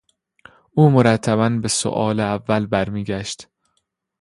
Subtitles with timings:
[0.75, 3.47] او مرتبا به سئوال اول برمیگشت.